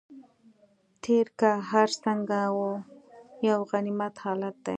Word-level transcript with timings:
تېر 1.03 1.25
که 1.39 1.49
هر 1.71 1.89
څنګه 2.03 2.37
و 2.57 2.61
یو 3.49 3.59
غنیمت 3.71 4.13
حالت 4.25 4.55
دی. 4.65 4.69